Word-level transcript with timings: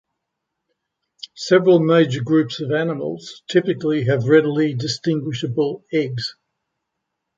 Several 1.35 1.79
major 1.79 2.23
groups 2.23 2.59
of 2.59 2.71
animals 2.71 3.43
typically 3.47 4.05
have 4.05 4.25
readily 4.27 4.73
distinguishable 4.73 5.85
eggs. 5.93 6.37